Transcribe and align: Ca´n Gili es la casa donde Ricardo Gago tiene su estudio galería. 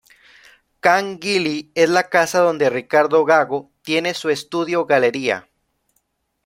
Ca´n 0.81 1.19
Gili 1.21 1.71
es 1.75 1.87
la 1.87 2.09
casa 2.09 2.39
donde 2.39 2.71
Ricardo 2.71 3.23
Gago 3.23 3.69
tiene 3.83 4.15
su 4.15 4.31
estudio 4.31 4.87
galería. 4.87 5.47